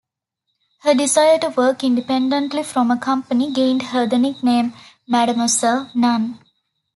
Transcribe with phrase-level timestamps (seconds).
[0.79, 4.73] Her desire to work independently from a company gained her the nickname
[5.07, 6.39] "Mademoiselle Non".